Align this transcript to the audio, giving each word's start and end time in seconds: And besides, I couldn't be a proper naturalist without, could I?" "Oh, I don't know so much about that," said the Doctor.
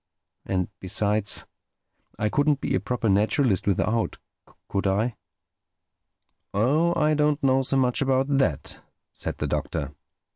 And 0.47 0.67
besides, 0.79 1.45
I 2.17 2.27
couldn't 2.27 2.59
be 2.59 2.73
a 2.73 2.79
proper 2.79 3.07
naturalist 3.07 3.67
without, 3.67 4.17
could 4.67 4.87
I?" 4.87 5.15
"Oh, 6.55 6.99
I 6.99 7.13
don't 7.13 7.43
know 7.43 7.61
so 7.61 7.77
much 7.77 8.01
about 8.01 8.25
that," 8.39 8.81
said 9.13 9.37
the 9.37 9.45
Doctor. 9.45 9.93